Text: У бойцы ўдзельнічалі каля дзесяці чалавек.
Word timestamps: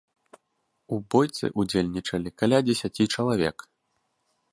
У 0.95 0.97
бойцы 1.15 1.45
ўдзельнічалі 1.63 2.29
каля 2.43 2.59
дзесяці 2.71 3.03
чалавек. 3.17 3.57